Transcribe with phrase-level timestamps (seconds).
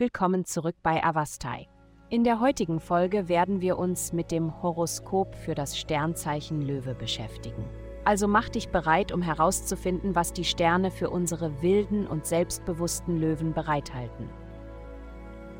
[0.00, 1.68] Willkommen zurück bei Avastai.
[2.08, 7.66] In der heutigen Folge werden wir uns mit dem Horoskop für das Sternzeichen Löwe beschäftigen.
[8.06, 13.52] Also mach dich bereit, um herauszufinden, was die Sterne für unsere wilden und selbstbewussten Löwen
[13.52, 14.30] bereithalten.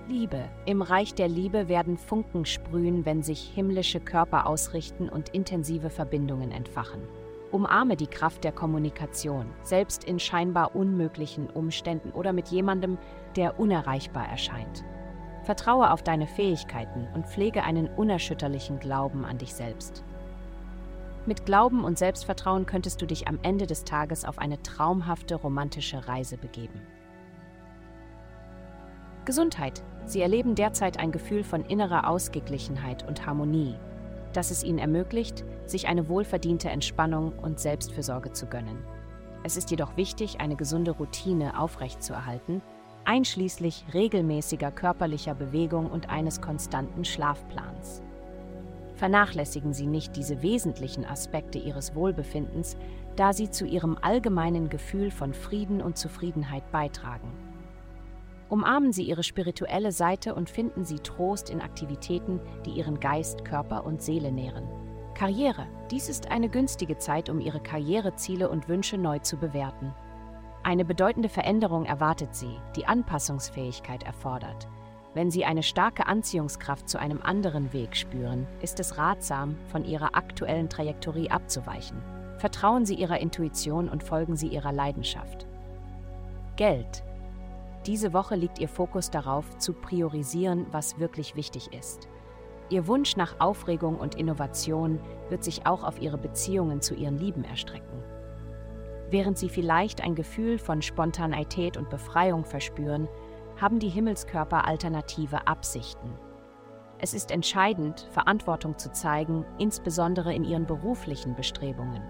[0.09, 0.49] Liebe.
[0.65, 6.51] Im Reich der Liebe werden Funken sprühen, wenn sich himmlische Körper ausrichten und intensive Verbindungen
[6.51, 7.03] entfachen.
[7.53, 12.99] Umarme die Kraft der Kommunikation, selbst in scheinbar unmöglichen Umständen oder mit jemandem,
[13.37, 14.85] der unerreichbar erscheint.
[15.43, 20.05] Vertraue auf deine Fähigkeiten und pflege einen unerschütterlichen Glauben an dich selbst.
[21.27, 26.09] Mit Glauben und Selbstvertrauen könntest du dich am Ende des Tages auf eine traumhafte romantische
[26.09, 26.81] Reise begeben.
[29.25, 29.83] Gesundheit.
[30.07, 33.77] Sie erleben derzeit ein Gefühl von innerer Ausgeglichenheit und Harmonie,
[34.33, 38.79] das es ihnen ermöglicht, sich eine wohlverdiente Entspannung und Selbstfürsorge zu gönnen.
[39.43, 42.63] Es ist jedoch wichtig, eine gesunde Routine aufrechtzuerhalten,
[43.05, 48.03] einschließlich regelmäßiger körperlicher Bewegung und eines konstanten Schlafplans.
[48.95, 52.77] Vernachlässigen Sie nicht diese wesentlichen Aspekte Ihres Wohlbefindens,
[53.17, 57.50] da sie zu Ihrem allgemeinen Gefühl von Frieden und Zufriedenheit beitragen.
[58.51, 63.87] Umarmen Sie Ihre spirituelle Seite und finden Sie Trost in Aktivitäten, die Ihren Geist, Körper
[63.87, 64.69] und Seele nähren.
[65.15, 65.67] Karriere.
[65.91, 69.95] Dies ist eine günstige Zeit, um Ihre Karriereziele und Wünsche neu zu bewerten.
[70.65, 74.67] Eine bedeutende Veränderung erwartet Sie, die Anpassungsfähigkeit erfordert.
[75.15, 80.17] Wenn Sie eine starke Anziehungskraft zu einem anderen Weg spüren, ist es ratsam, von Ihrer
[80.17, 82.03] aktuellen Trajektorie abzuweichen.
[82.39, 85.47] Vertrauen Sie Ihrer Intuition und folgen Sie Ihrer Leidenschaft.
[86.57, 87.05] Geld.
[87.87, 92.09] Diese Woche liegt Ihr Fokus darauf, zu priorisieren, was wirklich wichtig ist.
[92.69, 97.43] Ihr Wunsch nach Aufregung und Innovation wird sich auch auf Ihre Beziehungen zu Ihren Lieben
[97.43, 98.05] erstrecken.
[99.09, 103.09] Während Sie vielleicht ein Gefühl von Spontanität und Befreiung verspüren,
[103.57, 106.13] haben die Himmelskörper alternative Absichten.
[106.99, 112.03] Es ist entscheidend, Verantwortung zu zeigen, insbesondere in Ihren beruflichen Bestrebungen.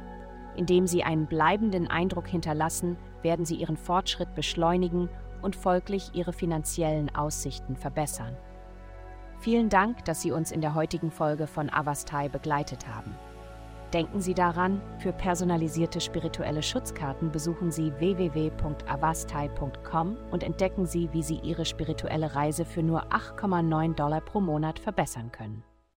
[0.57, 5.09] Indem Sie einen bleibenden Eindruck hinterlassen, werden Sie Ihren Fortschritt beschleunigen
[5.43, 8.37] und folglich ihre finanziellen Aussichten verbessern.
[9.41, 13.17] Vielen Dank, dass Sie uns in der heutigen Folge von Avastai begleitet haben.
[13.93, 21.41] Denken Sie daran, für personalisierte spirituelle Schutzkarten besuchen Sie www.avastai.com und entdecken Sie, wie Sie
[21.43, 25.65] Ihre spirituelle Reise für nur 8,9 Dollar pro Monat verbessern können.